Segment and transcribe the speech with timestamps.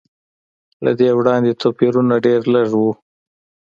[0.83, 2.83] له دې وړاندې توپیرونه ډېر لږ و.